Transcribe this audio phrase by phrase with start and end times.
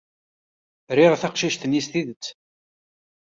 [0.97, 2.25] Riɣ taqcict-nni s tidet.